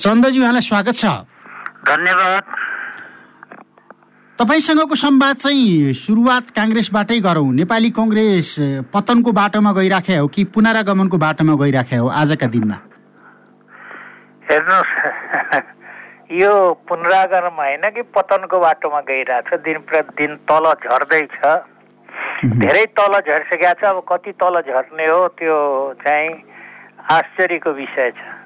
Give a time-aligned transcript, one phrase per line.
[0.00, 1.04] चन्दजी उहाँलाई स्वागत छ।
[1.84, 2.44] धन्यवाद।
[4.38, 8.48] तपाईँसँगको संवाद चाहिँ सुरुवात काङ्ग्रेसबाटै गरौँ। नेपाली कङ्ग्रेस
[8.94, 12.78] पतनको बाटोमा गइराखे हो कि पुनरागमनको बाटोमा गइराखे हो आजका दिनमा?
[14.48, 14.94] हेर्नुहोस्
[16.40, 16.52] यो
[16.88, 21.36] पुनरागमन होइन कि पतनको बाटोमा गइरहेछ दिन प्रतिदिन तल झर्दैछ
[22.56, 25.56] धेरै तल झरिसकेको छ। अब कति तल झर्ने हो त्यो
[26.00, 26.28] चाहिँ
[27.12, 28.39] आश्चर्यको विषय छ।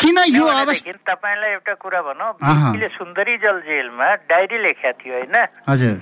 [0.00, 2.32] किन यो अवस्था तपाईँलाई एउटा कुरा भनौँ।
[2.96, 5.36] सुन्दरी जल जेलमा डायरी लेखेका थियो होइन?
[5.68, 5.96] हजुर।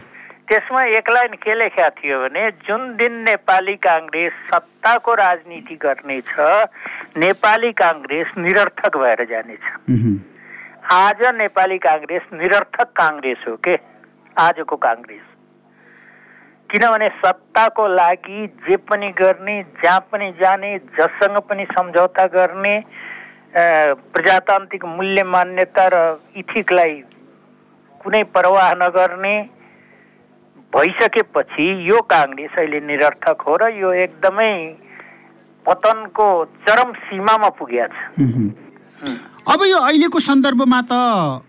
[0.48, 6.30] त्यसमा एक लाइन के लेखेका थियो भने जुन दिन नेपाली काङ्ग्रेस सत्ताको राजनीति गर्नेछ
[7.16, 9.64] नेपाली काङ्ग्रेस निरर्थक भएर जानेछ।
[10.92, 13.78] आज नेपाली काङ्ग्रेस निरर्थक काङ्ग्रेस हो के?
[14.36, 15.24] आजको काङ्ग्रेस।
[16.70, 22.76] किनभने सत्ताको लागि जे पनि गर्ने जहाँ पनि जाने जससँग पनि सम्झौता गर्ने
[23.54, 25.96] प्रजातान्त्रिक मूल्य मान्यता र
[26.36, 26.94] इथिकलाई
[28.00, 29.34] कुनै प्रवाह नगर्ने
[30.74, 34.54] भइसकेपछि यो काङ्ग्रेस अहिले निरर्थक हो र यो एकदमै
[35.66, 36.26] पतनको
[36.66, 37.96] चरम सीमामा पुगेको छ।
[39.44, 40.96] अब यो अहिलेको सन्दर्भमा त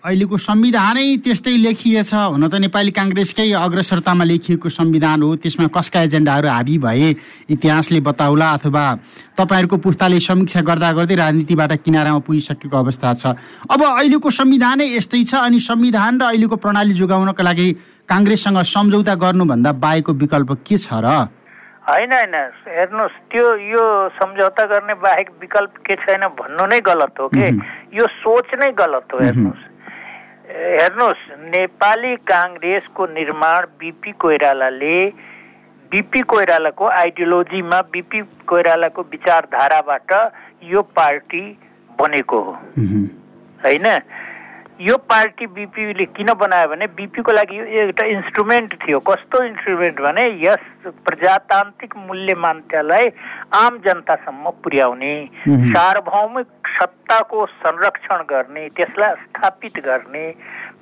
[0.04, 6.48] अहिलेको संविधानै त्यस्तै लेखिएछ। हुन त नेपाली काङ्ग्रेसकै अग्रसरतामा लेखिएको संविधान हो। त्यसमा कसका एजेन्डाहरू
[6.52, 7.10] हाबी भए
[7.56, 8.84] इतिहासले बताउला अथवा
[9.40, 13.24] तपाईँहरूको पुस्ताले समीक्षा गर्दा गर्दै राजनीतिबाट किनारामा पुगिसकेको अवस्था छ।
[13.64, 17.68] अब अहिलेको संविधानै यस्तै छ अनि संविधान र अहिलेको प्रणाली जोगाउनको लागि
[18.12, 21.32] काङ्ग्रेससँग सम्झौता गर्नुभन्दा बाहेकको विकल्प के छ र?
[21.90, 22.36] होइन होइन।
[22.68, 27.46] हेर्नुहोस् त्यो यो सम्झौता गर्ने बाहेक विकल्प के छैन भन्नु नै गलत हो कि?
[27.94, 29.64] यो सोच नै गलत हो हेर्नुहोस्।
[30.50, 34.98] हेर्नुहोस् नेपाली काङ्ग्रेसको निर्माण बिपी कोइरालाले
[35.92, 40.12] बिपी कोइरालाको आइडियोलोजीमा बिपी कोइरालाको विचारधाराबाट
[40.64, 41.44] यो पार्टी
[42.00, 42.52] बनेको हो।
[43.64, 43.86] होइन?
[44.82, 50.92] यो पार्टी बिपीले किन बनायो भने बिपीको लागि एउटा इन्स्ट्रुमेन्ट थियो। कस्तो इन्स्ट्रुमेन्ट भने यस
[51.06, 53.10] प्रजातान्त्रिक मूल्य मान्यतालाई
[53.56, 55.14] आम जनतासम्म पुर्याउने
[55.48, 60.28] सार्वभौमिक सत्ताको संरक्षण गर्ने त्यसलाई स्थापित गर्ने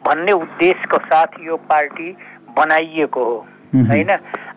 [0.05, 2.11] भन्ने उद्देश्यको साथ यो पार्टी
[2.57, 3.37] बनाइएको हो।
[3.87, 4.09] होइन?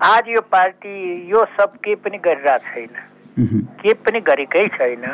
[0.03, 0.97] आज यो पार्टी
[1.31, 5.05] यो सब के पनि गरिरहेको छैन। के पनि गरेकै छैन।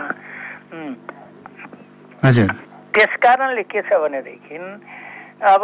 [2.24, 2.50] हजुर।
[2.94, 4.56] त्यस कारणले के छ भनेदेखि
[5.42, 5.62] अब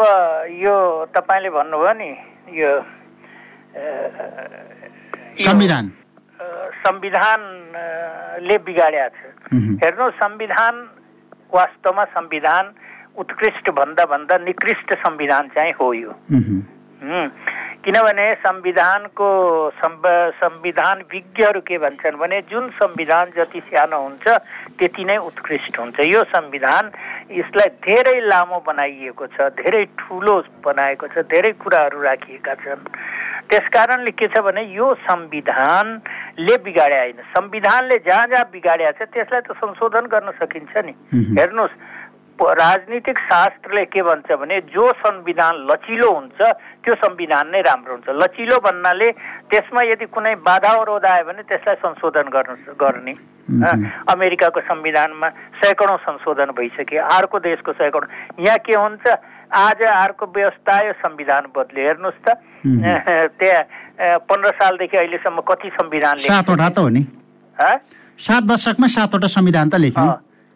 [0.64, 0.74] यो
[1.14, 2.10] तपाईँले भन्नुभयो नि
[2.60, 2.72] यो
[5.44, 5.84] संविधान।
[6.84, 9.20] संविधानले बिगाड्या छ।
[9.82, 10.74] हेर्नु संविधान
[11.52, 12.64] वास्तवमा संविधान
[13.18, 16.12] उत्कृष्ट भन्दा भन्दा निकृष्ट संविधान चाहिँ हो यो।
[17.84, 19.28] किनभने संविधानको
[19.78, 24.26] संविधान विज्ञहरू के भन्छन् भने जुन संविधान जति सानो हुन्छ
[24.78, 26.90] त्यति नै उत्कृष्ट हुन्छ। यो संविधान
[27.32, 30.36] यसलाई धेरै लामो बनाइएको छ धेरै ठुलो
[30.66, 32.82] बनाएको छ धेरै कुराहरू राखिएका छन्।
[33.48, 39.40] त्यस कारणले के छ भने यो संविधानले बिगाडे होइन। संविधानले जहाँ जहाँ बिगाड्या छ त्यसलाई
[39.40, 40.92] त संशोधन गर्न सकिन्छ नि।
[41.38, 41.78] हेर्नुहोस्
[42.38, 46.40] राजनीतिक शास्त्रले के भन्छ भने जो संविधान लचिलो हुन्छ
[46.84, 49.08] त्यो संविधान नै राम्रो हुन्छ। लचिलो भन्नाले
[49.50, 53.14] त्यसमा यदि कुनै बाधा अवरोध आयो भने त्यसलाई संशोधन गर्नु गर्ने।
[54.12, 55.28] अमेरिकाको संविधानमा
[55.58, 59.04] सैकडौँ संशोधन भइसक्यो। अर्को देशको सैकडौँ। यहाँ के हुन्छ?
[59.48, 62.28] आज अर्को व्यवस्था आयो संविधान बदल्यो हेर्नुहोस् त।
[63.40, 67.02] त्यहाँ पन्ध्र सालदेखि अहिलेसम्म कति संविधान सातवटा त हो नि।
[67.56, 70.06] सात दशकमा सातवटा संविधान त लेख्यो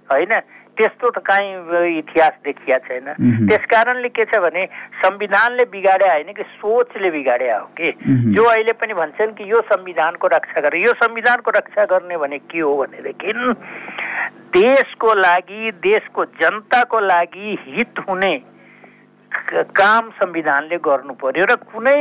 [0.09, 0.33] होइन।
[0.73, 3.07] त्यस्तो त काहीँ इतिहास देखिया छैन।
[3.49, 4.65] त्यस कारणले के छ भने
[5.03, 7.93] संविधानले बिगाडे होइन कि सोचले बिगाडे हो कि।
[8.33, 12.61] जो अहिले पनि भन्छन् कि यो संविधानको रक्षा गर्ने यो संविधानको रक्षा गर्ने भने के
[12.61, 13.33] हो भनेदेखि
[14.53, 18.35] देशको लागि देशको जनताको लागि हित हुने
[19.77, 22.01] काम संविधानले गर्नु पर्यो र कुनै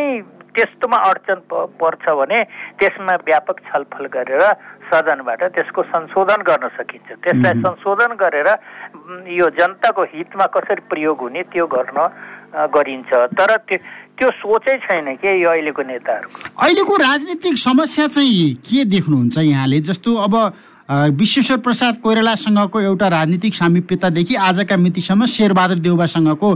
[0.56, 1.39] त्यस्तोमा अडचन
[1.79, 2.44] पर्छ भने
[2.79, 4.44] त्यसमा व्यापक छलफल गरेर
[4.91, 8.47] सदनबाट त्यसको संशोधन गर्न सकिन्छ। त्यसलाई संशोधन गरेर
[9.31, 11.98] यो जनताको हितमा कसरी प्रयोग हुने त्यो गर्न
[12.75, 13.77] गरिन्छ। तर त्यो
[14.19, 19.80] त्यो सोचै छैन के यो अहिलेको नेताहरूको। अहिलेको राजनीतिक समस्या चाहिँ के देख्नुहुन्छ यहाँले?
[19.80, 20.36] जस्तो अब
[20.92, 26.50] विश्वेश्वर प्रसाद कोइरालासँगको एउटा राजनीतिक सामिप्यतादेखि आजका मितिसम्म शेरबहादुर देउबासँगको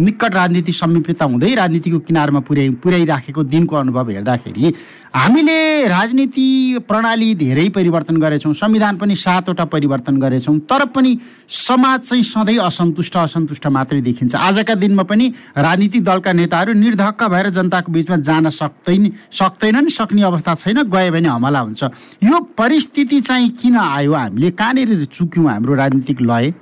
[0.00, 4.72] निकट राजनीतिक समीप्यता हुँदै राजनीतिको किनारमा पुर्याइ पुर्याइराखेको दिनको अनुभव हेर्दाखेरि
[5.14, 6.44] हामीले राजनीति
[6.88, 11.18] प्रणाली धेरै परिवर्तन गरेछौँ संविधान पनि सातवटा परिवर्तन गरेछौँ तर पनि
[11.48, 17.48] समाज चाहिँ सधैँ असन्तुष्ट असन्तुष्ट मात्रै देखिन्छ। आजका दिनमा पनि राजनीतिक दलका नेताहरू निर्धक्क भएर
[17.52, 21.82] जनताको बिचमा जान सक्दैन सक्दैनन् सक्ने अवस्था छैन गयो भने हमला हुन्छ।
[22.24, 24.12] यो परिस्थिति चाहिँ किन आयो?
[24.12, 26.54] हामीले कहाँनिर चुक्यौँ हाम्रो राजनीतिक लय?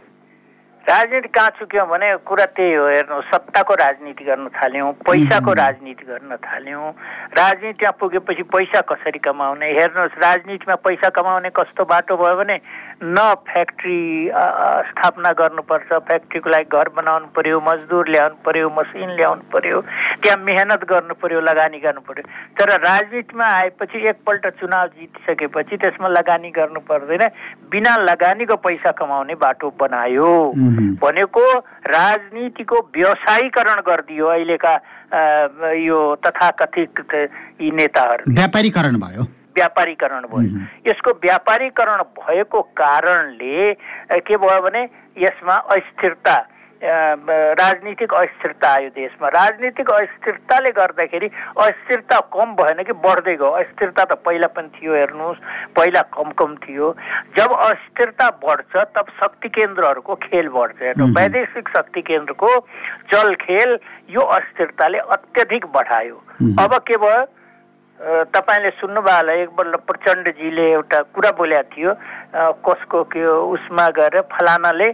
[0.90, 6.36] राजनीति कहाँ चुक्यौँ भने कुरा त्यही हो हेर्नु सत्ताको राजनीति गर्न थाल्यौँ पैसाको राजनीति गर्न
[6.42, 6.90] थाल्यौँ।
[7.30, 9.70] राजनीतिमा पुगेपछि पैसा कसरी कमाउने?
[9.70, 12.56] हेर्नुहोस् राजनीतिमा पैसा कमाउने कस्तो बाटो भयो भने
[13.02, 13.98] न फ्याक्ट्री
[14.88, 19.80] स्थापना गर्नुपर्छ फ्याक्ट्रीको लागि घर बनाउनु पर्यो मजदुर ल्याउनु पर्यो मसिन ल्याउनु पर्यो
[20.22, 22.24] त्यहाँ मेहनत गर्नु पर्यो लगानी गर्नु पर्यो।
[22.60, 27.24] तर राजनीतिमा आएपछि एकपल्ट चुनाव जितिसकेपछि त्यसमा लगानी गर्नु पर्दैन।
[27.72, 30.30] बिना लगानीको पैसा कमाउने बाटो बनायो।
[31.00, 31.44] भनेको
[31.96, 34.74] राजनीतिको व्यवसायीकरण गरिदियो अहिलेका
[35.80, 37.14] यो तथाकथित
[37.60, 39.22] यी नेताहरू व्यापारीकरण भयो।
[39.60, 43.72] व्यापारीकरण भयो। यसको व्यापारीकरण भएको कारणले
[44.24, 46.38] के भयो भने यसमा अस्थिरता
[46.80, 51.26] राजनीतिक अस्थिरता आयो देशमा। राजनीतिक अस्थिरताले गर्दाखेरि
[51.60, 55.38] अस्थिरता कम भएन कि बढ्दै गयो। अस्थिरता त पहिला पनि थियो हेर्नुहोस्।
[55.76, 56.88] पहिला कम कम थियो।
[57.36, 62.48] जब अस्थिरता बढ्छ तब शक्ति केन्द्रहरूको खेल बढ्छ। हेर्नु वैदेशिक शक्ति केन्द्रको
[63.12, 63.78] चल खेल
[64.16, 66.16] यो अस्थिरताले अत्यधिक बढायो।
[66.64, 67.20] अब के भयो?
[68.00, 71.92] तपाईँले सुन्नुभयो होला एकपल्ट प्रचण्डजीले एउटा कुरा बोलेको थियो
[72.64, 74.88] कसको के उसमा गएर फलानाले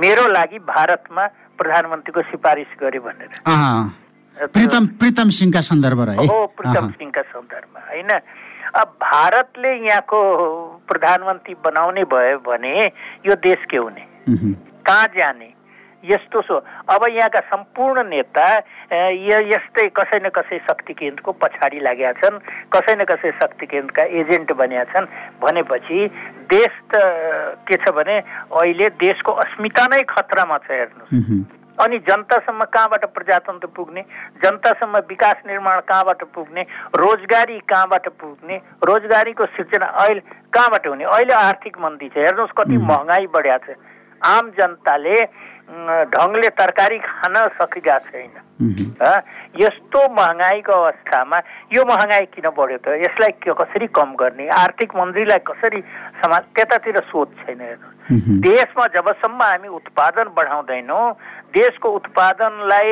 [0.00, 1.26] मेरो लागि भारतमा
[1.60, 6.46] प्रधानमन्त्रीको सिफारिस गर्यो भनेर। प्रितम प्रितम सिंहका सन्दर्भ हो?
[6.56, 8.10] प्रितम सिंहका सन्दर्भमा होइन?
[8.74, 10.18] अब भारतले यहाँको
[10.88, 12.74] प्रधानमन्त्री बनाउने भयो भने
[13.26, 14.04] यो देश के हुने?
[14.26, 15.53] कहाँ जाने?
[16.04, 16.56] यस्तो सो।
[16.86, 18.46] अब यहाँका सम्पूर्ण नेता
[18.92, 22.38] यस्तै कसै न कसै शक्ति केन्द्रको पछाडि लागेका छन्
[22.72, 25.06] कसै न कसै शक्ति केन्द्रका एजेन्ट बनिया छन्।
[25.40, 25.98] भनेपछि
[26.50, 27.02] देश त
[27.64, 28.16] के छ भने
[28.52, 31.42] अहिले देशको अस्मिता नै खतरामा छ हेर्नु
[31.74, 34.02] अनि जनतासम्म कहाँबाट प्रजातन्त्र पुग्ने
[34.42, 36.62] जनतासम्म विकास निर्माण कहाँबाट पुग्ने
[36.94, 40.20] रोजगारी कहाँबाट पुग्ने रोजगारीको सिर्जना अहिले
[40.54, 41.04] कहाँबाट हुने?
[41.06, 43.74] अहिले आर्थिक मन्दी छ। हेर्नुहोस् कति महँगाई बढ्या छ।
[44.22, 45.16] आम जनताले
[45.64, 48.34] ढङ्गले तरकारी खान सकिरहेको छैन।
[49.60, 51.38] यस्तो महँगाईको अवस्थामा
[51.72, 52.86] यो महँगाई किन बढ्यो त?
[53.02, 54.48] यसलाई कसरी कम गर्ने?
[54.48, 55.80] आर्थिक मन्त्रीलाई कसरी
[56.22, 57.88] समाज त्यतातिर सोच छैन हेर्नु
[58.44, 61.04] देशमा जबसम्म हामी उत्पादन बढाउँदैनौँ
[61.56, 62.90] देशको उत्पादनलाई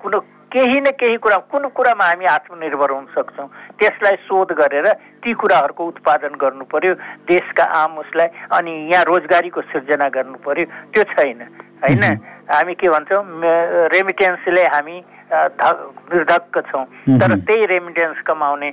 [0.00, 0.18] कुनै
[0.54, 3.48] केही न केही कुरा कुन कुरामा हामी आत्मनिर्भर हुन सक्छौँ?
[3.74, 4.86] त्यसलाई शोध गरेर
[5.18, 6.94] ती कुराहरूको उत्पादन गर्नु पर्यो
[7.26, 10.64] देशका आम उसलाई अनि यहाँ रोजगारीको सिर्जना गर्नु पर्यो
[10.94, 11.42] त्यो छैन
[11.82, 12.04] होइन?
[12.46, 13.22] हामी के भन्छौँ
[13.90, 14.96] रेमिटेन्सले हामी
[15.34, 16.84] निर्धक्क छौँ।
[17.18, 18.70] तर त्यही रेमिटेन्स कमाउने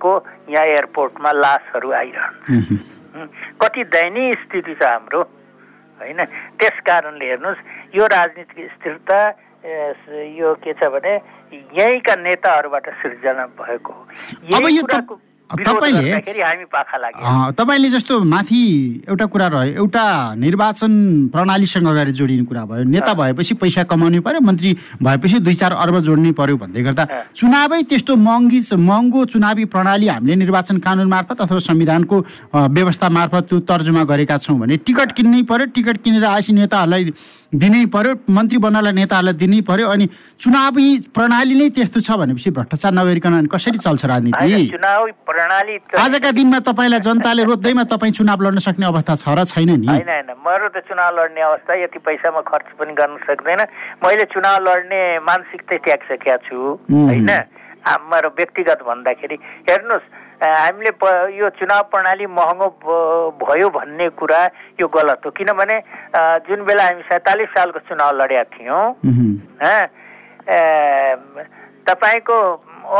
[0.00, 0.12] को
[0.48, 3.28] यहाँ एयरपोर्टमा लासहरू आइरहन्
[3.60, 5.20] कति दयनीय स्थिति छ हाम्रो
[6.00, 6.24] होइन?
[6.56, 9.18] त्यस कारणले हेर्नुहोस् यो राजनीतिक स्थिरता
[9.64, 11.14] यो के छ भने
[11.78, 14.02] यहीँका नेताहरूबाट सिर्जना भएको हो।
[15.50, 16.10] तपाईँले
[17.54, 18.62] तपाईँले जस्तो माथि
[19.08, 20.92] एउटा कुरा रह्यो एउटा निर्वाचन
[21.32, 24.70] प्रणालीसँग अगाडि जोडिने कुरा भयो नेता भएपछि पैसा कमाउनु पर्यो मन्त्री
[25.02, 30.34] भएपछि दुई चार अर्ब जोड्नु पर्यो भन्दै गर्दा चुनावै त्यस्तो महँगी महँगो चुनावी प्रणाली हामीले
[30.42, 32.16] निर्वाचन कानुन मार्फत अथवा संविधानको
[32.54, 37.02] व्यवस्था मार्फत त्यो तर्जुमा गरेका छौँ भने टिकट किन्नै पर्यो टिकट किनेर आएपछि नेताहरूलाई
[37.56, 40.06] दिनै पर्यो मन्त्री बन्नलाई नेताहरूलाई दिनै पर्यो अनि
[40.40, 40.86] चुनावी
[41.16, 44.72] प्रणाली नै त्यस्तो छ भनेपछि भ्रष्टाचार नगरिकन कसरी चल्छ राजनीति?
[45.28, 49.86] प्रणाली आजका दिनमा तपाईँलाई जनताले रोज्दैमा तपाईँ चुनाव लड्न सक्ने अवस्था छ र छैन नि?
[49.86, 53.60] होइन होइन मेरो त चुनाव लड्ने अवस्था यति पैसामा खर्च पनि गर्न सक्दैन।
[54.04, 56.56] मैले चुनाव लड्ने मानसिकता त्यागिसकेका छु
[56.90, 57.30] होइन?
[58.12, 59.36] मेरो व्यक्तिगत भन्दाखेरि
[59.70, 60.90] हेर्नुहोस् हामीले
[61.36, 62.68] यो चुनाव प्रणाली महँगो
[63.40, 64.40] भयो भन्ने कुरा
[64.80, 65.76] यो गलत हो। किनभने
[66.44, 68.84] जुन बेला हामी सैँतालिस सालको चुनाव लडेका थियौँ
[71.88, 72.36] तपाईँको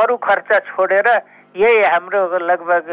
[0.00, 1.08] अरू खर्च छोडेर
[1.56, 2.84] यही हाम्रो लगभग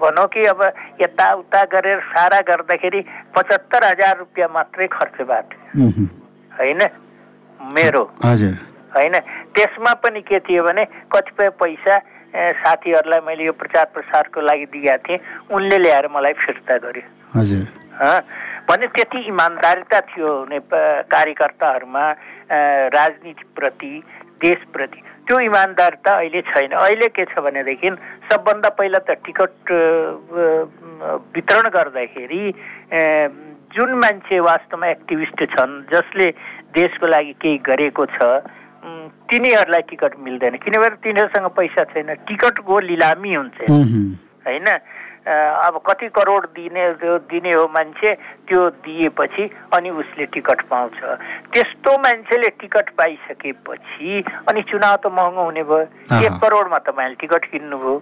[0.00, 0.60] भनौँ कि अब
[1.00, 3.00] यताउता गरेर सारा गर्दाखेरि
[3.34, 6.06] पचहत्तर हजार रुपियाँ मात्रै खर्च भएको थियो।
[6.52, 6.80] होइन?
[7.60, 8.02] मेरो।
[8.94, 9.14] होइन?
[9.54, 11.94] त्यसमा पनि के थियो भने कतिपय पैसा
[12.34, 15.18] साथीहरूलाई मैले यो प्रचार प्रसारको लागि दिएका थिएँ।
[15.54, 17.06] उनले ल्याएर मलाई फिर्ता गर्यो।
[18.68, 20.30] भने त्यति इमान्दारिता थियो
[21.14, 22.04] कार्यकर्ताहरूमा
[22.90, 23.92] राजनीतिप्रति
[24.42, 27.90] देशप्रति त्यो इमान्दारता अहिले छैन। अहिले के छ भनेदेखि
[28.32, 29.52] सबभन्दा पहिला त टिकट
[31.34, 32.42] वितरण गर्दाखेरि
[33.74, 36.30] जुन मान्छे वास्तवमा एक्टिभिस्ट छन् जसले
[36.74, 38.18] देशको लागि केही गरेको छ
[38.84, 43.58] तिनीहरूलाई टिकट मिल्दैन। किनभने तिनीहरूसँग पैसा छैन। टिकटको लिलामी हुन्छ।
[44.44, 44.68] होइन?
[45.24, 48.12] अब कति करोड दिने दिने हो मान्छे
[48.44, 51.00] त्यो दिएपछि अनि उसले टिकट पाउँछ।
[51.48, 57.96] त्यस्तो मान्छेले टिकट पाइसकेपछि अनि चुनाव त महँगो हुने भयो। एक करोडमा तपाईँले टिकट किन्नुभयो।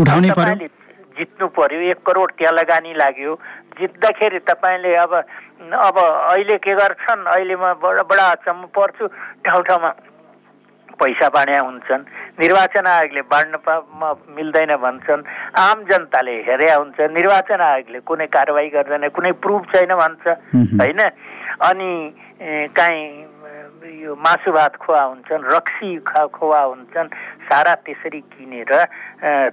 [0.00, 0.68] उठाउने
[1.18, 3.34] जित्नु पर्यो एक करोड त्यहाँ लगानी लाग्यो।
[3.78, 5.12] जित्दाखेरि तपाईँले अब
[5.58, 7.26] अब अहिले के गर्छन्?
[7.26, 9.06] अहिले म बडा बडा अचम्म पर्छु।
[9.42, 9.90] ठाउँ ठाउँमा
[10.98, 12.02] पैसा बाँड्या हुन्छन्।
[12.38, 13.54] निर्वाचन आयोगले बाँड्न
[14.34, 15.22] मिल्दैन भन्छन्।
[15.58, 20.26] आम जनताले हेरे हुन्छ। निर्वाचन आयोगले कुनै कारवाही गर्दैन कुनै प्रुफ छैन भन्छ।
[20.78, 21.00] होइन?
[21.58, 21.90] अनि
[22.70, 23.02] काहीँ
[23.78, 27.08] यो मासु भात खुवा हुन्छन् रक्सी खा खुवा हुन्छन्
[27.46, 28.72] सारा त्यसरी किनेर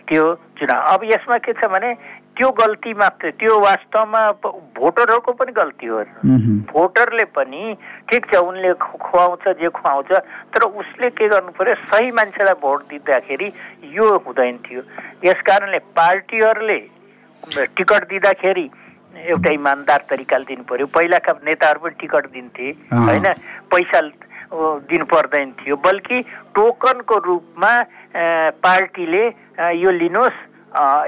[0.10, 0.24] त्यो
[0.58, 1.94] चुनाव अब यसमा के छ भने
[2.34, 4.22] त्यो गल्ती मात्रै त्यो वास्तवमा
[4.76, 6.02] भोटरहरूको पनि गल्ती हो।
[6.74, 7.64] भोटरले पनि
[8.10, 10.12] ठिक छ उनले खुवाउँछ जे खुवाउँछ
[10.52, 13.48] तर उसले के गर्नु पर्यो सही मान्छेलाई भोट दिँदाखेरि
[13.94, 14.82] यो हुँदैन थियो।
[15.24, 16.80] यस कारणले पार्टीहरूले
[17.78, 18.68] टिकट दिँदाखेरि
[19.18, 23.28] एउटा इमान्दार तरिकाले दिनु पर्यो। पहिलाका नेताहरू पनि टिकट दिन्थे होइन?
[23.72, 24.00] पैसा
[24.88, 26.18] दिनु पर्दैन थियो। बल्कि
[26.56, 27.74] टोकनको रूपमा
[28.62, 29.24] पार्टीले
[29.76, 30.40] यो लिनुहोस्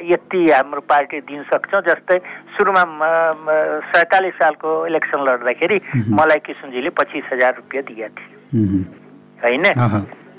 [0.03, 2.17] यति हाम्रो पार्टी दिन सक्छौँ। जस्तै
[2.55, 2.83] सुरुमा
[3.91, 5.77] सैँतालिस सालको इलेक्सन लड्दाखेरि
[6.09, 8.37] मलाई किसुनजीले पच्चिस हजार रुपियाँ दिएका थियो
[9.43, 9.65] होइन?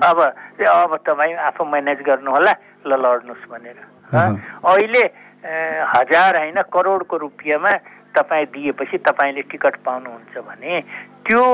[0.00, 2.52] अब अब तपाईँ आफू म्यानेज गर्नुहोला
[2.86, 5.02] ल लड्नुहोस् भनेर। अहिले
[5.42, 7.70] हजार होइन करोडको रुपियाँमा
[8.14, 10.80] तपाईँ दिएपछि तपाईँले टिकट पाउनुहुन्छ भने
[11.22, 11.44] त्यो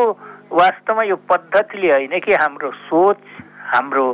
[0.52, 3.20] वास्तवमा यो पद्धतिले होइन कि हाम्रो सोच
[3.74, 4.06] हाम्रो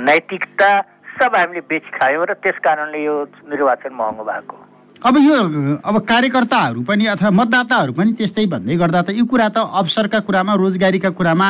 [0.00, 0.70] नैतिकता
[1.16, 3.16] सब हामीले बेच खायौँ र त्यस कारणले यो
[3.48, 4.56] निर्वाचन महँगो भएको
[5.00, 5.34] अब यो
[5.80, 10.54] अब कार्यकर्ताहरू पनि अथवा मतदाताहरू पनि त्यस्तै भन्दै गर्दा त यो कुरा त अवसरका कुरामा
[10.60, 11.46] रोजगारीका कुरामा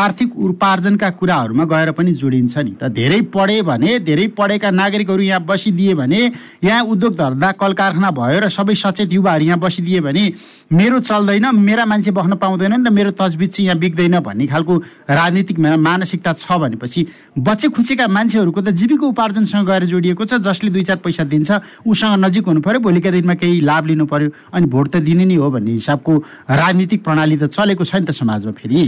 [0.00, 5.40] आर्थिक उपार्जनका कुराहरूमा गएर पनि जोडिन्छ नि त। धेरै पढे भने धेरै पढेका नागरिकहरू यहाँ
[5.48, 6.20] बसिदिए भने
[6.60, 10.24] यहाँ उद्योग धर्दा कल कारखाना भयो र सबै सचेत युवाहरू यहाँ बसिदिए भने
[10.70, 14.76] मेरो चल्दैन मेरा मान्छे बस्न पाउँदैनन् र मेरो तजबिज चाहिँ यहाँ बिग्दैन भन्ने खालको
[15.08, 17.06] राजनीतिक मानसिकता छ भनेपछि
[17.40, 21.50] बच्चे खुचेका मान्छेहरूको त जीविका उपार्जनसँग गएर जोडिएको छ जसले दुई चार पैसा दिन्छ
[21.88, 25.38] उसँग नजिक हुनु पऱ्यो भोलिका दिनमा केही लाभ लिनु पर्यो अनि भोट त दिने नै
[25.38, 26.12] हो भन्ने हिसाबको
[26.58, 28.82] राजनीतिक प्रणाली त चलेको छ नि त समाजमा फेरि।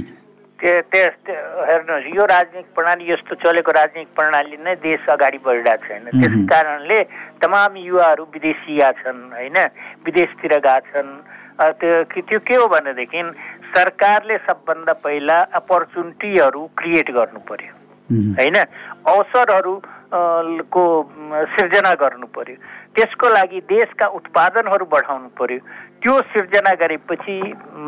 [0.62, 6.98] हेर्नुहोस् यो राजनीतिक प्रणाली यस्तो चलेको राजनीतिक प्रणाली नै देश अगाडि बढिरहेको छैन त्यस कारणले
[7.42, 9.58] तमाम युवाहरू विदेशिया छन् होइन?
[10.06, 11.10] विदेशतिर गएका छन्।
[11.82, 13.22] त्यो त्यो के हो भनेदेखि
[13.74, 17.81] सरकारले सबभन्दा पहिला अपर्च्युनिटीहरू क्रिएट गर्नु पर्यो।
[18.12, 18.56] होइन?
[19.08, 19.74] अवसरहरू
[20.68, 20.84] को
[21.56, 22.56] सिर्जना गर्नु पर्यो।
[22.94, 25.60] त्यसको लागि देशका उत्पादनहरू बढाउनु पर्यो।
[26.02, 27.36] त्यो सिर्जना गरेपछि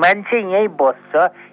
[0.02, 1.12] मान्छे यहीँ बस्छ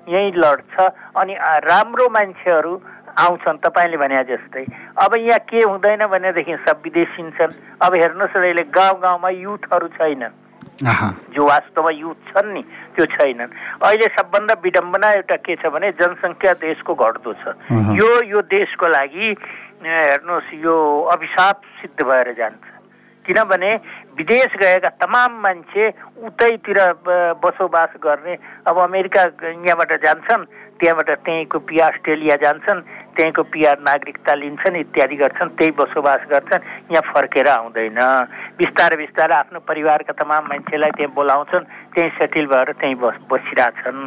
[0.09, 0.75] यहीँ लड्छ
[1.19, 1.33] अनि
[1.67, 2.73] राम्रो मान्छेहरू
[3.19, 7.51] आउँछन्। तपाईँले भने जस्तै अब यहाँ के हुँदैन भनेदेखि सब विदेशिन्छन्।
[7.83, 10.33] अब हेर्नुहोस् अहिले गाउँ गाउँमा युथहरू छैनन्।
[10.81, 12.61] जो वास्तवमा युथ छन् नि
[12.95, 13.51] त्यो छैनन्।
[13.83, 17.43] अहिले सबभन्दा विडम्बना एउटा के छ भने जनसङ्ख्या देशको घट्दो छ।
[17.99, 19.27] यो यो देशको लागि
[19.85, 20.75] हेर्नुहोस् यो
[21.13, 22.63] अभिशाप सिद्ध भएर जान्छ।
[23.25, 23.71] किनभने
[24.17, 25.83] विदेश गएका तमाम मान्छे
[26.25, 26.77] उतैतिर
[27.37, 28.33] बसोबास गर्ने
[28.65, 29.23] अब अमेरिका
[29.61, 30.45] यहाँबाट जान्छन्
[30.81, 32.81] त्यहाँबाट त्यहीँको पिया अस्ट्रेलिया जान्छन्
[33.15, 37.99] त्यहीँको पिआर नागरिकता लिन्छन् इत्यादि गर्छन् त्यही बसोबास गर्छन् यहाँ फर्केर आउँदैन।
[38.57, 43.99] बिस्तारै बिस्तारै आफ्नो परिवारका तमाम मान्छेलाई त्यहाँ बोलाउँछन् त्यहीँ सेटिल भएर त्यहीँ बस बसिरहेछन्।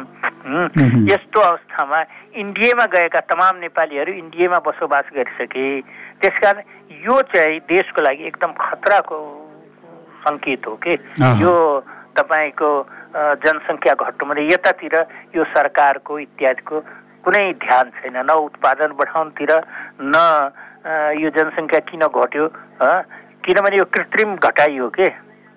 [1.09, 1.99] यस्तो अवस्थामा
[2.43, 5.65] इन्डियामा गएका तमाम नेपालीहरू इन्डियामा बसोबास गरिसके
[6.21, 6.61] त्यस कारण
[7.05, 9.17] यो चाहिँ देशको लागि एकदम खतराको
[10.25, 10.93] सङ्केत हो कि?
[11.43, 11.53] यो
[12.17, 12.69] तपाईँको
[13.43, 14.95] जनसङ्ख्या घट्नु भने यतातिर
[15.35, 16.75] यो सरकारको इत्यादिको
[17.25, 19.51] कुनै ध्यान छैन न उत्पादन बढाउनुतिर
[20.01, 20.15] न
[21.21, 22.45] यो जनसङ्ख्या किन घट्यो
[23.45, 25.07] किनभने यो कृत्रिम घटाइयो के?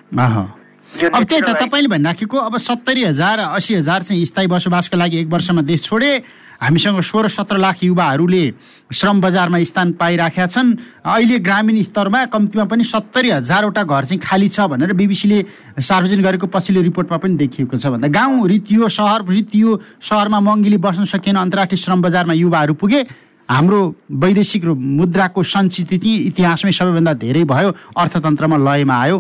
[0.09, 5.29] अब त्यही त तपाईँले भनिराखेको अब सत्तरी हजार असी हजार चाहिँ स्थायी बसोबासको लागि एक
[5.29, 6.13] वर्षमा देश छोडे।
[6.61, 8.45] हामीसँग सोह्र सत्र लाख युवाहरूले
[8.91, 10.75] श्रम बजारमा स्थान पाइराखेका छन्।
[11.07, 15.39] अहिले ग्रामीण स्तरमा कम्तीमा पनि सत्तरी हजारवटा घर चाहिँ खाली छ भनेर बिबिसीले
[15.79, 19.71] सार्वजनिक गरेको पछिल्लो रिपोर्टमा पनि देखिएको छ भन्दा। गाउँ रितियो सहर रितियो
[20.03, 23.07] सहरमा महँगीले बस्न सकिएन अन्तर्राष्ट्रिय श्रम बजारमा युवाहरू पुगे।
[23.49, 23.81] हाम्रो
[24.13, 24.65] वैदेशिक
[24.99, 29.17] मुद्राको सञ्चित चाहिँ इतिहासमै सबैभन्दा धेरै भयो। अर्थतन्त्रमा लयमा आयो।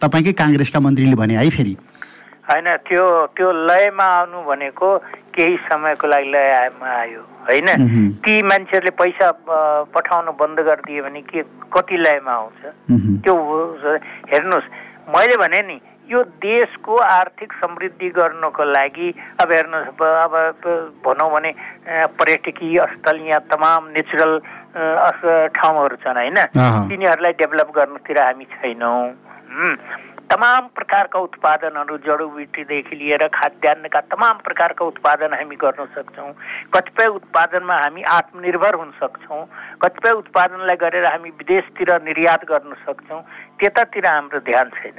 [0.00, 1.76] तपाईँकै काङ्ग्रेसका मन्त्रीले भने है फेरि।
[2.48, 3.04] होइन त्यो
[3.36, 4.88] त्यो लयमा आउनु भनेको
[5.38, 7.68] केही समयको लागि लयमा आयो होइन?
[8.24, 9.30] ती मान्छेहरूले पैसा
[9.94, 11.42] पठाउनु बन्द गरिदियो भने के
[11.72, 12.60] कति लयमा आउँछ?
[13.22, 13.34] त्यो
[14.32, 14.66] हेर्नुहोस्।
[15.14, 15.78] मैले भने नि
[16.08, 19.08] यो देशको आर्थिक समृद्धि गर्नको लागि
[19.40, 20.34] अब हेर्नुहोस् अब
[21.04, 21.50] भनौँ भने
[22.16, 24.32] पर्यटकीय स्थल यहाँ तमाम नेचुरल
[25.52, 26.38] ठाउँहरू छन् होइन?
[26.88, 29.00] तिनीहरूलाई डेभलप गर्नुतिर हामी छैनौँ।
[30.28, 36.32] तमाम प्रकारका उत्पादनहरू जडीबुटीदेखि लिएर खाद्यान्नका तमाम प्रकारका उत्पादन हामी गर्न सक्छौँ।
[36.68, 39.42] कतिपय उत्पादनमा हामी आत्मनिर्भर हुन सक्छौँ।
[39.82, 43.20] कतिपय उत्पादनलाई गरेर हामी विदेशतिर निर्यात गर्न सक्छौँ।
[43.56, 44.98] त्यतातिर हाम्रो ध्यान छैन।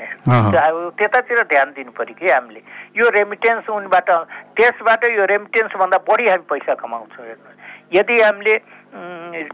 [0.98, 2.62] त्यतातिर ध्यान दिनु पऱ्यो कि हामीले।
[2.98, 4.10] यो रेमिटेन्स उनबाट
[4.58, 7.58] त्यसबाट यो रेमिटेन्सभन्दा बढी हामी पैसा कमाउँछौँ हेर्नुहोस्।
[7.94, 8.56] यदि हामीले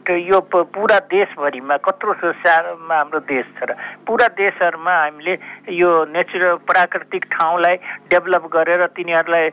[0.10, 3.76] यो पुरा देशभरिमा कत्रो सारमा हाम्रो देश छ र
[4.08, 5.34] पुरा देशहरूमा हामीले
[5.76, 7.76] यो नेचुरल प्राकृतिक ठाउँलाई
[8.10, 9.50] डेभलप गरेर तिनीहरूलाई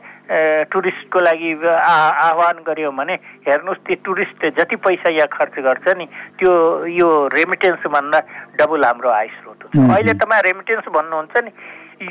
[0.71, 3.15] टुरिस्टको लागि आह्वान गऱ्यौँ भने
[3.47, 6.05] हेर्नुहोस् त्यो टुरिस्ट जति पैसा यहाँ खर्च गर्छ नि
[6.39, 6.51] त्यो
[6.99, 8.19] यो रेमिटेन्सभन्दा
[8.59, 11.51] डबल हाम्रो आय स्रोत हुन्छ अहिले तपाईँ रेमिटेन्स भन्नुहुन्छ नि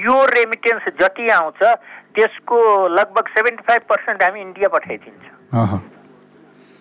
[0.05, 1.63] यो रेमिटेन्स जति आउँछ
[2.15, 2.61] त्यसको
[3.01, 5.81] लगभग सेभेन्टी फाइभ पर्सेन्ट हामी इन्डिया पठाइदिन्छौँ।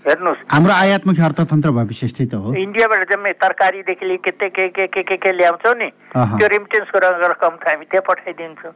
[0.02, 4.88] हेर्नुहोस्। हाम्रो आयातमुखी अर्थतन्त्र भए त्यही त हो। इन्डियाबाट जम्मै तरकारीदेखि लिएर के के के
[4.90, 8.74] के के के ल्याउँछौ नि त्यो रिमिटेन्सको रकम त हामी त्यहाँ पठाइदिन्छौँ।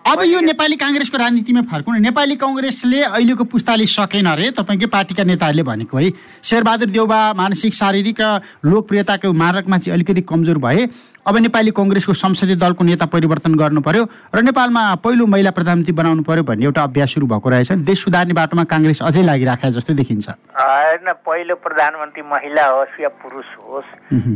[0.00, 5.62] अब यो नेपाली काङ्ग्रेसको राजनीतिमा फर्कौँ नेपाली कङ्ग्रेसले अहिलेको पुस्ताले सकेन अरे तपाईँकै पार्टीका नेताहरूले
[5.62, 6.08] भनेको है।
[6.40, 10.88] शेरबहादुर देउबा मानसिक शारीरिक र लोकप्रियताको मारकमा चाहिँ अलिकति कमजोर भए।
[11.26, 16.22] अब नेपाली कङ्ग्रेसको संसदीय दलको नेता परिवर्तन गर्नु पर्यो र नेपालमा पहिलो महिला प्रधानमन्त्री बनाउनु
[16.24, 20.28] पर्यो भन्ने एउटा अभ्यास सुरु भएको रहेछ। देश सुधार्ने बाटोमा काङ्ग्रेस अझै लागिराखेको जस्तो देखिन्छ।
[20.56, 23.90] होइन पहिलो प्रधानमन्त्री महिला होस् या पुरुष होस्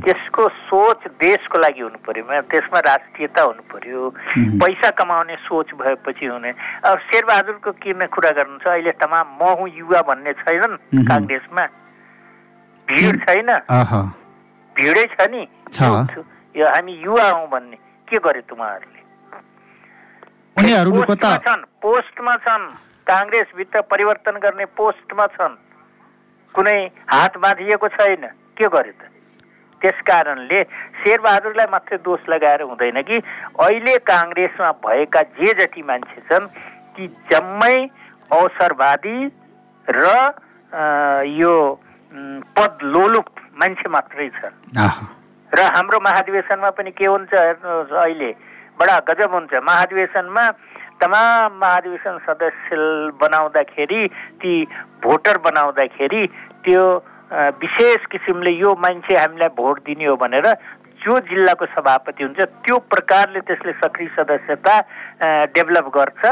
[0.04, 4.00] त्यसको सोच देशको लागि हुनु पर्यो त्यसमा राष्ट्रियता हुनु पर्यो
[4.60, 6.52] पैसा कमाउने सोच भएपछि हुने।
[6.84, 8.66] अब शेरबहादुरको किन कुरा गर्नु छ?
[8.68, 10.76] अहिले तमाम म हुँ युवा भन्ने छैनन्
[11.08, 11.64] काङ्ग्रेसमा।
[12.88, 13.50] भिड छैन।
[14.76, 15.42] भिडै छ नि।
[16.56, 17.76] यो हामी युवा हौ भन्ने।
[18.08, 19.00] के गरे तुम्हाहरूले?
[21.44, 22.64] छन् पोस्टमा छन्।
[23.06, 25.54] काङ्ग्रेसभित्र परिवर्तन गर्ने पोस्टमा छन्।
[26.54, 26.78] कुनै
[27.10, 28.24] हात बाँधिएको छैन।
[28.56, 29.02] के गरे त?
[29.82, 30.62] त्यस कारणले
[31.04, 33.16] शेरबहादुरलाई मात्रै दोष लगाएर हुँदैन कि।
[33.60, 36.46] अहिले काङ्ग्रेसमा भएका जे जति मान्छे छन्
[36.94, 37.76] ती जम्मै
[38.32, 39.18] अवसरवादी
[39.88, 40.04] र
[41.28, 41.54] यो
[42.56, 43.26] पद लोलुप
[43.60, 44.54] मान्छे मात्रै छन्।
[45.54, 48.30] र हाम्रो महाधिवेशनमा पनि के हुन्छ हेर्नुहोस् अहिले
[48.78, 50.44] बडा गजब हुन्छ। महाधिवेशनमा
[50.98, 52.76] तमाम महाधिवेशन सदस्य
[53.22, 54.02] बनाउँदाखेरि
[54.42, 54.52] ती
[55.02, 56.22] भोटर बनाउँदाखेरि
[56.64, 56.84] त्यो
[57.62, 60.46] विशेष किसिमले यो मान्छे हामीलाई भोट दिने हो भनेर
[61.02, 64.74] जो जिल्लाको सभापति हुन्छ त्यो प्रकारले त्यसले सक्रिय सदस्यता
[65.54, 66.22] डेभलप गर्छ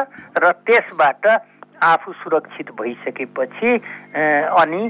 [0.42, 1.26] र त्यसबाट
[1.82, 3.70] आफू सुरक्षित भइसकेपछि
[4.62, 4.82] अनि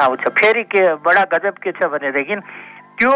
[0.00, 2.36] आउँछ। फेरि के बडा गजब के छ भनेदेखि
[2.98, 3.12] त्यो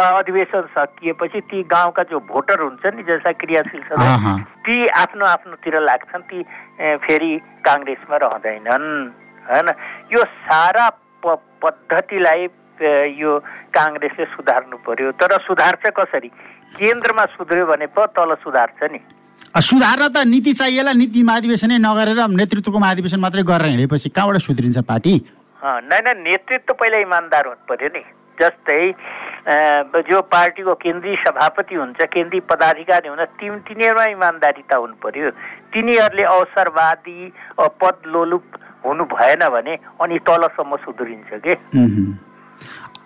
[0.00, 3.90] अधिवेशन सकिएपछि ती गाउँका जो भोटर हुन्छ नि जसलाई क्रियाशील छ
[4.66, 6.42] ती आफ्नो आफ्नोतिर लाग्छन् ती
[7.04, 7.32] फेरि
[7.66, 8.86] काङ्ग्रेसमा रहँदैनन्
[9.50, 9.68] होइन
[10.12, 10.88] यो सारा
[11.24, 12.48] प पद्धतिलाई
[13.20, 13.32] यो
[13.76, 16.28] काङ्ग्रेसले सुधार्नु पर्यो। तर सुधार्छ कसरी?
[16.78, 19.00] केन्द्रमा सुध्रियो भने पो तल सुधार्छ नि।
[19.60, 25.14] सुधार्न त नीति चाहिएला नीति महाधिवेशनै नगरेर नेतृत्वको महाधिवेशन मात्रै गरेर हिँडेपछि कहाँबाट सुध्रिन्छ पार्टी?
[25.60, 28.02] नै नेतृत्व पहिला इमान्दार हुनु पर्यो नि।
[28.40, 28.82] जस्तै
[30.08, 35.30] जो पार्टीको केन्द्रीय सभापति हुन्छ केन्द्रीय पदाधिकारी हुन्छ ती तिनीहरूमा इमान्दारिता हुनु पर्यो।
[35.72, 37.18] तिनीहरूले अवसरवादी
[37.80, 38.44] पद लोलुप
[38.84, 41.54] हुनु भएन भने अनि तलसम्म सुध्रिन्छ के?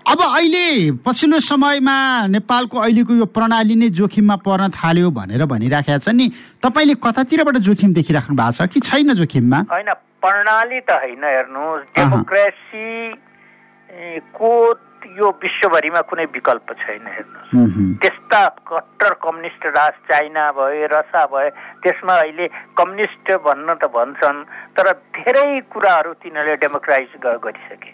[0.05, 0.67] अब अहिले
[1.01, 1.97] पछिल्लो समयमा
[2.29, 6.27] नेपालको अहिलेको यो प्रणाली नै जोखिममा पर्न थाल्यो भनेर भनिराखेका छ नि।
[6.61, 9.59] तपाईँले कतातिरबाट जोखिम देखिराख्नु भएको छ कि छैन जोखिममा?
[9.71, 12.89] होइन प्रणाली त होइन हेर्नुहोस्। डेमोक्रेसी
[14.37, 14.53] को
[15.15, 17.53] यो विश्वभरिमा कुनै विकल्प छैन हेर्नुहोस्।
[18.03, 21.49] त्यस्ता कट्टर कम्युनिस्ट राज चाइना भए रसा भए
[21.83, 22.47] त्यसमा अहिले
[22.79, 24.45] कम्युनिस्ट भन्न त भन्छन्
[24.77, 27.91] तर धेरै कुराहरू तिनीहरूले डेमोक्राइज गरिसके।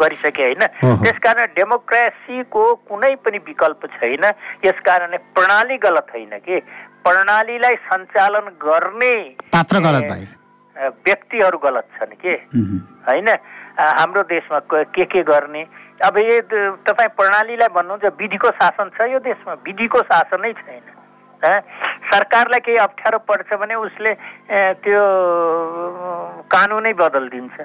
[0.00, 0.64] गरिसके होइन।
[1.04, 4.24] त्यसकारण डेमोक्रेसीको कुनै पनि विकल्प छैन।
[4.64, 6.60] यस कारणले प्रणाली गलत होइन कि?
[7.04, 9.14] प्रणालीलाई सञ्चालन गर्ने
[10.76, 12.34] व्यक्तिहरू गलत छन् के?
[13.08, 13.28] होइन?
[13.78, 15.62] हाम्रो देशमा के के गर्ने?
[16.04, 16.40] अब यो
[16.82, 19.52] तपाईँ प्रणालीलाई भन्नुहुन्छ विधिको शासन छ यो देशमा?
[19.66, 20.86] विधिको शासनै छैन।
[21.42, 24.14] सरकारलाई केही अप्ठ्यारो पर्छ भने उसले
[24.82, 25.02] त्यो
[26.50, 27.56] कानुनै बदलिदिन्छ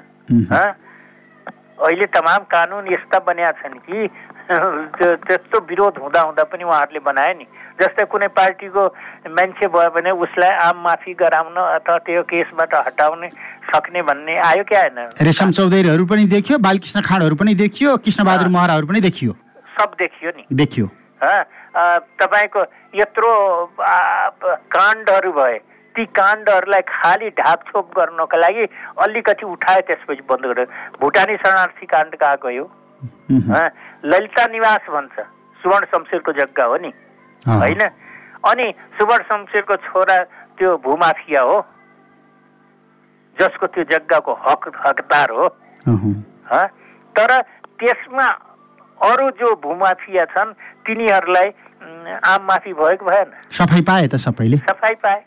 [1.78, 4.08] अहिले तमाम कानुन यस्ता बनिया छन् कि
[5.24, 7.46] त्यस्तो विरोध हुँदा हुँदा पनि उहाँहरूले बनाए नि।
[7.80, 8.82] जस्तै कुनै पार्टीको
[9.34, 13.28] मान्छे भयो भने उसलाई आम माफी गराउन अथवा त्यो केसबाट हटाउने
[13.72, 18.86] सक्ने भन्ने आयो क्या आएन रेशम चौधरीहरू पनि देखियो बालकृष्ण खाँडहरू पनि देखियो कृष्णबहादुर महराहरू
[18.86, 19.32] पनि देखियो।
[19.80, 20.86] सब देखियो नि। देखियो।
[22.20, 23.30] तपाईँको यत्रो
[24.76, 25.58] काण्डहरू भए
[25.94, 28.64] ती काण्डहरूलाई खालि ढाकछोप गर्नको लागि
[28.98, 30.66] अलिकति उठायो त्यसपछि बन्द गर्यो।
[31.00, 32.64] भुटानी शरणार्थी काण्ड कहाँ गयो?
[34.04, 35.16] ललिता निवास भन्छ।
[35.62, 36.90] सुवर्ण शमशेरको जग्गा हो नि।
[37.42, 37.82] होइन?
[38.50, 38.66] अनि
[38.98, 40.16] सुवर्ण शमशेरको छोरा
[40.58, 41.58] त्यो भूमाफिया हो।
[43.36, 45.48] जसको त्यो जग्गाको हक हकदार हो।
[47.16, 47.30] तर
[47.80, 48.26] त्यसमा
[49.00, 50.52] अरू जो भूमाफिया छन्
[50.86, 51.48] तिनीहरूलाई
[52.24, 55.20] आम माफी भएको भएन। सफाइ पाए त सबैले। सफाइ पाए।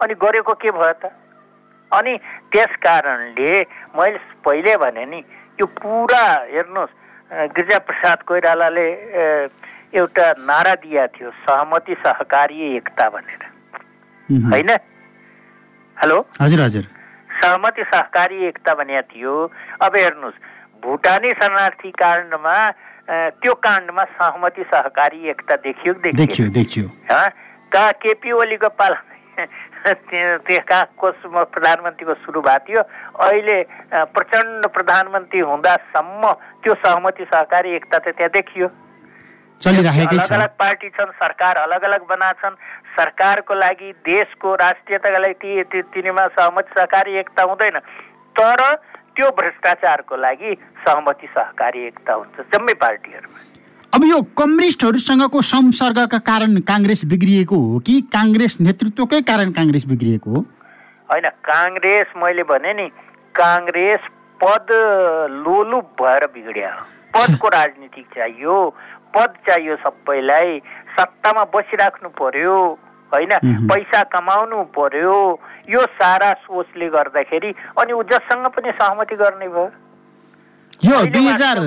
[0.00, 1.12] अनि गरेको के भयो त?
[1.92, 2.12] अनि
[2.52, 3.50] त्यस कारणले
[3.96, 5.20] मैले पहिले भने नि
[5.60, 6.94] यो पुरा हेर्नुहोस्
[7.54, 8.88] गिरिजाप्रसाद कोइरालाले
[9.94, 13.42] एउटा नारा दिया थियो सहमति सहकारी एकता भनेर।
[14.52, 14.70] होइन?
[15.96, 16.18] हेलो?
[16.42, 16.84] हजुर हजुर।
[17.42, 19.34] सहमति सहकारी एकता भनेको थियो।
[19.82, 20.42] अब हेर्नुहोस्
[20.82, 22.56] भुटानी शरणार्थी काण्डमा
[23.40, 26.86] त्यो काण्डमा सहमति सहकारी एकता देखियो देखियो देखियो।
[27.74, 28.98] केपी ओलीको पाला
[29.84, 32.82] त्यो त्यो कहाँ कोसमा प्रधानमन्त्रीको सुरु भएको थियो।
[33.20, 33.56] अहिले
[34.16, 36.22] प्रचण्ड प्रधानमन्त्री हुँदासम्म
[36.64, 38.68] त्यो सहमति सहकारी एकता त त्यहाँ देखियो।
[39.60, 39.86] अलग
[40.18, 42.56] छ। अलग पार्टी छन् सरकार अलग अलग बनाछन्
[42.96, 47.78] सरकारको लागि देशको राष्ट्रियताका लागि ती तिनीमा सहमति सहकारी एकता हुँदैन।
[48.36, 48.60] तर
[49.16, 50.50] त्यो भ्रष्टाचारको लागि
[50.84, 53.38] सहमति सहकारी एकता हुन्छ जम्मै पार्टीहरूमा।
[53.94, 60.40] अब यो कम्युनिस्टहरूसँगको संसर्गका कारण काङ्ग्रेस बिग्रिएको हो कि काङ्ग्रेस नेतृत्वकै कारण काङ्ग्रेस बिग्रिएको हो?
[61.10, 62.86] होइन काङ्ग्रेस मैले भने नि
[63.34, 64.08] काङ्ग्रेस
[64.42, 64.72] पद
[65.46, 66.70] लोलुप भएर बिग्रिया।
[67.14, 68.56] पदको राजनीति चाहियो
[69.14, 70.58] पद चाहियो सबैलाई।
[70.98, 72.58] सत्तामा बसिराख्नु पर्यो
[73.12, 73.38] होइन।
[73.70, 75.16] पैसा कमाउनु पर्यो।
[75.70, 79.70] यो सारा सोचले गर्दाखेरि अनि ऊ जससँग पनि सहमति गर्ने भयो।
[80.82, 81.58] यो दुई हजार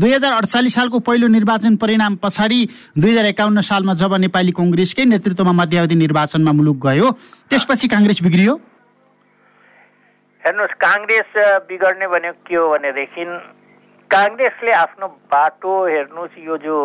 [0.00, 2.60] दुई हजार अडचालिस सालको पहिलो निर्वाचन परिणाम पछाडि
[2.98, 7.10] दुई हजार एकाउन्न सालमा जब नेपाली कङ्ग्रेसकै नेतृत्वमा मध्यावधि निर्वाचनमा मुलुक गयो
[7.50, 8.54] त्यसपछि काङ्ग्रेस बिग्रियो?
[10.42, 11.30] हेर्नुहोस् काङ्ग्रेस
[11.68, 13.24] बिगड्ने भनेको के हो भनेदेखि
[14.10, 16.76] काङ्ग्रेसले आफ्नो बाटो हेर्नुहोस् यो जो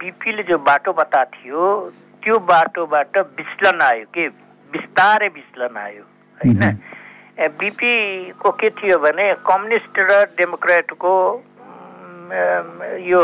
[0.00, 1.68] बिपीले जो बाटो बता थियो
[2.24, 4.28] त्यो बाटोबाट विचलन आयो के?
[4.72, 6.04] बिस्तारै विचलन आयो
[6.38, 6.62] होइन।
[7.38, 11.12] बिपीको के थियो भने कम्युनिस्ट र डेमोक्रेटको
[13.02, 13.22] यो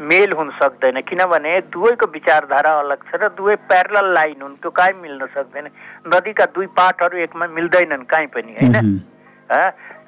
[0.00, 4.94] मेल हुन सक्दैन। किनभने दुवैको विचारधारा अलग छ र दुवै प्यारल लाइन हुन् त्यो कहीँ
[5.02, 5.66] मिल्न सक्दैन।
[6.06, 9.02] नदीका दुई पाठहरू एकमा मिल्दैनन् कहीँ पनि होइन?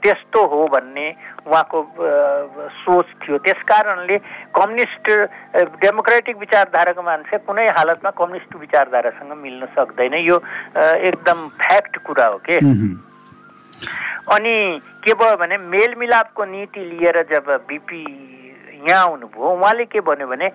[0.01, 1.07] त्यस्तो हो भन्ने
[1.45, 1.79] उहाँको
[2.87, 4.17] सोच थियो। त्यस कारणले
[4.55, 5.07] कम्युनिस्ट
[5.83, 10.37] डेमोक्रेटिक विचारधाराको मान्छे कुनै हालतमा कम्युनिस्ट विचारधारासँग मिल्न सक्दैन। यो
[10.79, 12.59] एकदम फ्याक्ट कुरा हो के।
[14.33, 14.57] अनि
[15.05, 18.03] के भयो भने मेलमिलापको नीति लिएर जब बिपी
[18.89, 20.49] यहाँ आउनुभयो उहाँले के भन्यो भने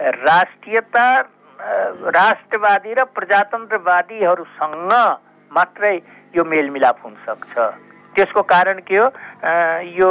[0.00, 1.06] राष्ट्रियता
[2.10, 4.92] राष्ट्रवादी र प्रजातन्त्रवादीहरूसँग
[5.50, 5.94] मात्रै
[6.34, 9.06] यो मेलमिलाप हुन सक्छ त्यसको कारण के हो?
[9.98, 10.10] यो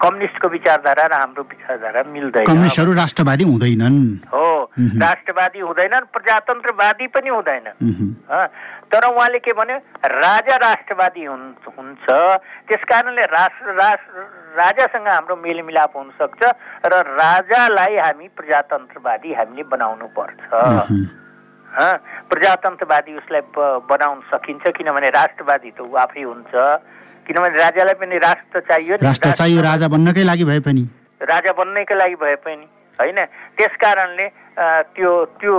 [0.00, 3.98] कम्युनिस्टको विचारधारा र हाम्रो विचारधारा मिल्दैन। कम्युनिस्टहरू राष्ट्रवादी हुँदैनन्।
[4.32, 4.46] हो।
[4.78, 7.66] राष्ट्रवादी हुँदैनन् प्रजातन्त्रवादी पनि हुँदैन।
[8.92, 9.78] तर उहाँले के भन्यो?
[10.06, 12.06] राजा राष्ट्रवादी हुन् हुन्छ।
[12.68, 14.14] त्यस कारणले राष्ट्र राष्ट्र
[14.54, 16.42] राजासँग हाम्रो मेलमिलाप हुन सक्छ
[16.86, 20.42] र राजालाई हामी प्रजातन्त्रवादी हामीले बनाउनु पर्छ।
[22.30, 23.40] प्रजातन्त्रवादी उसलाई
[23.90, 26.52] बनाउन सकिन्छ किनभने राष्ट्रवादी त ऊ आफै हुन्छ
[27.26, 30.82] किनभने राजालाई पनि राष्ट्र चाहियो राष्ट्र चाहियो राजा बन्नकै लागि भए पनि
[31.32, 32.66] राजा बन्नैको लागि भए पनि
[32.98, 33.18] होइन
[33.58, 34.28] त्यस कारणले
[34.94, 35.54] त्यो त्यो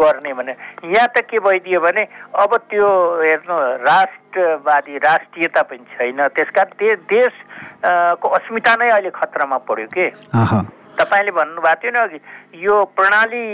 [0.00, 0.52] गर्ने भने
[0.88, 2.02] यहाँ त के भइदियो भने
[2.40, 2.88] अब त्यो
[3.20, 7.32] हेर्नु राष्ट्रवादी राष्ट्रियता पनि छैन त्यस कारण दे देश
[7.84, 10.06] अ, को अस्मिता नै अहिले खतरामा पर्यो के।
[11.00, 12.18] तपाईँले भन्नुभएको थियो नि अघि
[12.64, 13.44] यो प्रणाली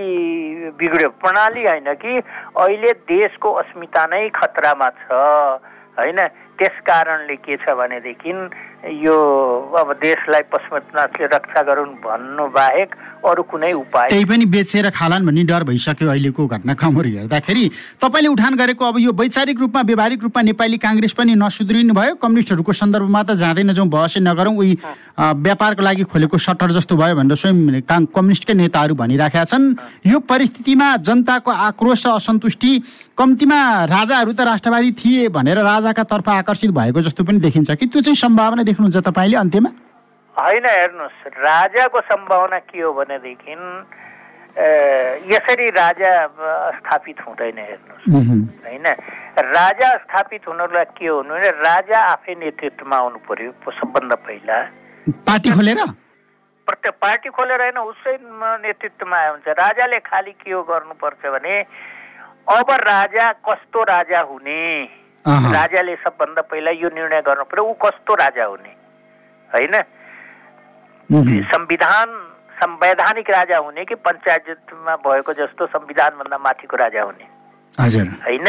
[0.70, 5.12] बिग्रियो। प्रणाली होइन कि अहिले देशको अस्मिता नै खतरामा छ
[5.98, 6.20] होइन?
[6.58, 8.32] त्यस कारणले के छ भनेदेखि
[8.86, 9.14] यो
[9.74, 12.90] अब देशलाई पशुपतिनाथले रक्षा गरून् भन्नु बाहेक
[13.26, 17.64] अरू कुनै उपाय त्यही पनि बेचेर खालान् भन्ने डर भइसक्यो अहिलेको घटनाक्रमहरू हेर्दाखेरि।
[17.98, 22.72] तपाईँले उठान गरेको अब यो वैचारिक रूपमा व्यवहारिक रूपमा नेपाली काङ्ग्रेस पनि नसुध्रिनु भयो कम्युनिस्टहरूको
[22.72, 24.78] सन्दर्भमा त जाँदैन जाउँ बहसै नगरौँ। उही
[25.18, 29.64] व्यापारको लागि खोलेको सट्टर जस्तो भयो भनेर स्वयं कम्युनिस्टकै नेताहरू भनिराखेका छन्।
[30.06, 32.70] यो परिस्थितिमा जनताको आक्रोश र असन्तुष्टि
[33.18, 33.58] कम्तीमा
[33.90, 38.14] राजाहरू त राष्ट्रवादी थिए भनेर राजाका तर्फ आकर्षित भएको जस्तो पनि देखिन्छ कि त्यो चाहिँ
[38.14, 39.70] सम्भावना देख्नुहुन्छ तपाईँले अन्त्यमा?
[40.36, 43.52] होइन हेर्नुहोस्। राजाको सम्भावना के हो भनेदेखि
[45.32, 46.12] यसरी राजा
[46.76, 48.04] स्थापित हुँदैन हेर्नुहोस्।
[48.68, 48.86] होइन?
[49.56, 54.56] राजा स्थापित हुनुलाई के हुनु भने राजा आफै नेतृत्वमा आउनु पर्यो सबभन्दा पहिला।
[55.24, 55.80] पार्टी खोलेर?
[56.68, 58.16] प्रत्येक पार्टी खोलेर होइन उसै
[58.60, 61.54] नेतृत्वमा आयो हुन्छ राजाले खालि के हो गर्नुपर्छ भने
[62.48, 64.60] अब राजा कस्तो राजा हुने।
[65.26, 68.72] राजाले सबभन्दा पहिला यो निर्णय गर्नु पर्यो। ऊ कस्तो राजा हुने?
[69.50, 69.74] होइन।
[71.50, 72.08] संविधान
[72.56, 77.26] संवैधानिक राजा हुने कि पञ्चायतमा भएको जस्तो संविधानभन्दा माथिको राजा हुने?
[78.26, 78.48] होइन?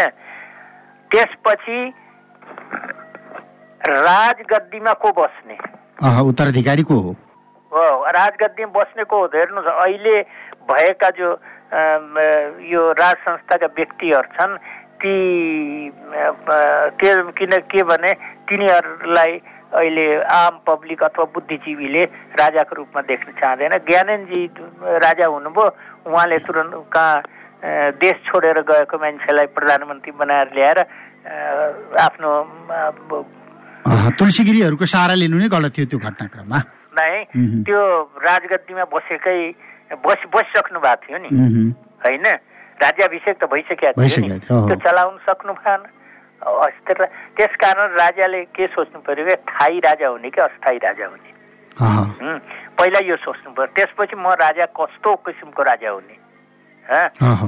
[1.12, 1.80] त्यसपछि
[3.82, 5.58] राजगद्दीमा को बस्ने?
[6.30, 7.12] उत्तराधिकारी को हो?
[7.72, 7.84] हो
[8.16, 10.16] राजगद्दीमा बस्नेको हेर्नुहोस् अहिले
[10.70, 11.30] भएका जो
[12.72, 14.58] यो राज संस्थाका व्यक्तिहरू छन्
[15.02, 15.14] ती
[17.38, 18.14] किन के भने
[18.50, 19.32] तिनीहरूलाई
[19.78, 22.04] अहिले आम पब्लिक अथवा बुद्धिजीवीले
[22.40, 24.42] राजाको रूपमा देख्न चाहँदैन ज्ञानेनजी
[25.06, 25.66] राजा हुनुभयो
[26.08, 27.16] उहाँले तुरन्त कहाँ
[28.02, 30.80] देश छोडेर गएको मान्छेलाई प्रधानमन्त्री बनाएर ल्याएर
[32.00, 32.30] आफ्नो
[32.72, 32.80] अ,
[33.92, 36.60] अह, तुलसी गिरीहरूको सहारा लिनु नै गलत थियो त्यो घटनाक्रममा
[36.98, 37.12] नै।
[37.68, 37.82] त्यो
[38.24, 39.38] राजगद्दीमा बसेकै
[40.06, 41.30] बस बसिसक्नु भएको थियो नि।
[42.06, 42.26] होइन
[42.82, 45.82] राज्याभिषेक त भइसकेको थियो। त्यो चलाउन सक्नु भएन
[46.42, 46.98] अस्थिर
[47.38, 51.32] त्यस कारण राजाले के सोच्नु पर्यो कि स्थायी राजा हुने कि अस्थायी राजा हुने।
[52.78, 56.16] पहिला यो सोच्नु पर्यो त्यसपछि म राजा कस्तो किसिमको राजा हुने।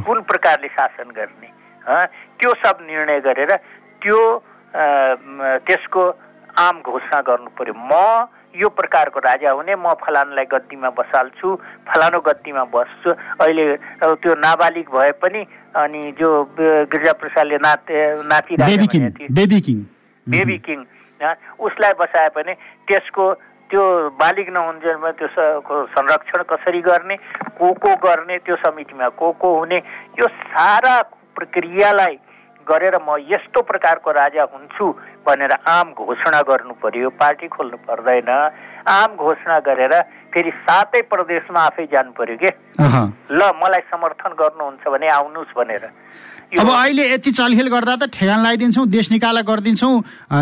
[0.06, 1.50] कुन प्रकारले शासन गर्ने?
[2.40, 3.52] त्यो सब निर्णय गरेर
[4.02, 4.20] त्यो
[4.74, 6.04] त्यसको
[6.60, 7.94] आम घोषणा गर्नु पर्यो म
[8.56, 11.48] यो प्रकारको राजा हुने। म फलानुलाई गद्दीमा बसाल्छु
[11.86, 13.10] फलानु गद्दीमा बस्छु।
[13.42, 13.66] अहिले
[14.02, 15.42] त्यो नाबालिग भए पनि
[15.76, 17.96] अनि जो ब- गिरिजा प्रसादले नाते
[20.28, 20.80] बेबी किङ
[21.60, 22.54] उसलाई बसाए भने
[22.88, 23.34] त्यसको
[23.70, 23.84] त्यो
[24.18, 25.28] बालिग नहुन्जेलमा त्यो
[25.94, 27.16] संरक्षण कसरी गर्ने
[27.60, 29.78] को को गर्ने त्यो समितिमा को को हुने
[30.20, 30.96] यो सारा
[31.38, 32.18] प्रक्रियालाई
[32.72, 34.86] गरेर म यस्तो प्रकारको राजा हुन्छु
[35.28, 38.30] भनेर आम घोषणा गर्नु पर्यो। पार्टी खोल्नु पर्दैन।
[38.88, 39.94] आम घोषणा गरेर
[40.34, 42.52] फेरि सातै प्रदेशमा आफै जानु पर्यो के।
[43.32, 45.86] ल मलाई समर्थन गर्नुहुन्छ भने आउनुहोस् भनेर।
[46.50, 49.94] अब अहिले यति चलखेल गर्दा त ठेगान लगाइदिन्छौँ देश निकाला गरिदिन्छौँ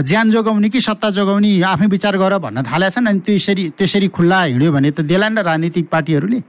[0.08, 4.42] ज्यान जोगाउने कि सत्ता जोगाउने आफै विचार गर भन्न थालेका छन् अनि त्यसरी त्यसरी खुल्ला
[4.44, 6.40] हिँड्यो भने त देला नि राजनीतिक पार्टीहरूले।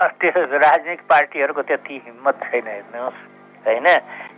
[0.20, 3.29] त्यो राजनीतिक पार्टीहरूको त्यति हिम्मत छैन हेर्नुहोस्।
[3.66, 3.86] होइन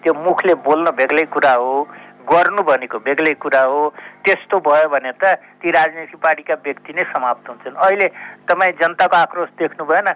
[0.03, 1.75] त्यो मुखले बोल्न बेग्लै कुरा हो
[2.23, 3.81] गर्नु भनेको बेग्लै कुरा हो।
[4.23, 8.07] त्यस्तो भयो भने त ती राजनीतिक पार्टीका व्यक्ति नै समाप्त हुन्छन्। अहिले
[8.47, 10.09] तपाईँ जनताको आक्रोश देख्नु भएन?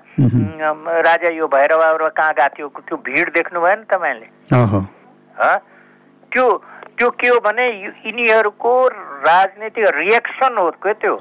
[1.03, 2.69] राजा यो भैरव बाबुरा कहाँ गएको थियो?
[2.87, 4.29] त्यो भिड देख्नु भएन तपाईँले?
[6.33, 6.47] त्यो
[6.99, 7.65] त्यो के हो भने
[8.07, 8.73] यिनीहरूको
[9.27, 11.15] राजनीतिक रिएक्सन हो के त्यो?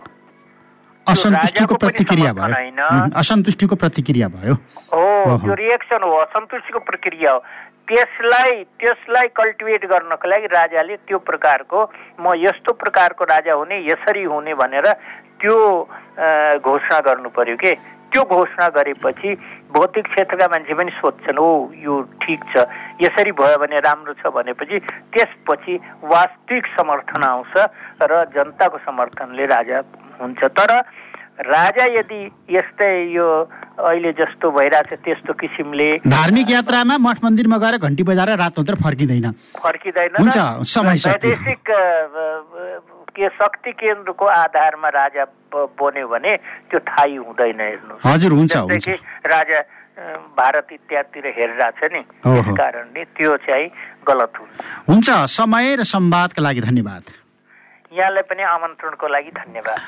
[1.07, 2.85] असन्तुष्टिको प्रतिक्रिया भयो।
[3.19, 4.53] असन्तुष्टिको प्रतिक्रिया भयो।
[4.93, 7.39] हो। त्यो रिएक्सन हो असन्तुष्टिको प्रक्रिया हो।
[7.87, 11.79] त्यसलाई त्यसलाई कल्टिभेट गर्नको लागि राजाले त्यो प्रकारको
[12.19, 14.87] म यस्तो प्रकारको राजा हुने यसरी हुने भनेर
[15.41, 15.57] त्यो
[16.65, 17.73] घोषणा गर्नु पर्यो के?
[18.09, 19.29] त्यो घोषणा गरेपछि
[19.75, 21.93] भौतिक क्षेत्रका मान्छे पनि सोध्छन् ओ यो
[22.23, 22.63] ठिक छ।
[23.03, 24.79] यसरी भयो भने राम्रो छ भनेपछि
[25.13, 25.73] त्यसपछि
[26.09, 27.53] वास्तविक समर्थन आउँछ
[28.01, 29.77] र जनताको समर्थनले राजा
[30.21, 30.71] हुन्छ। तर
[31.35, 32.19] राजा यदि
[32.49, 33.27] यस्तै यो
[33.75, 39.31] अहिले जस्तो भइरहेछ त्यस्तो किसिमले धार्मिक यात्रामा मठ मन्दिरमा गएर घन्टी बजाएर रात मात्र फर्किँदैन
[39.59, 40.37] फर्किँदैन हुन्छ।
[41.07, 41.63] वैदेशिक
[43.15, 45.23] के शक्ति केन्द्रको आधारमा राजा
[45.55, 46.35] बन्यो भने
[46.71, 48.55] त्यो थाहै हुँदैन हेर्नु हजुर हुन्छ
[49.27, 49.59] राजा
[50.39, 53.67] भारत इत्यादितिर हेरिरहेछ नि। त्यस कारणले त्यो चाहिँ
[54.07, 54.51] गलत हुन्छ।
[54.87, 57.03] हुन्छ समय र संवादका लागि धन्यवाद।
[57.95, 59.79] यहाँलाई पनि आमन्त्रणको लागि धन्यवाद।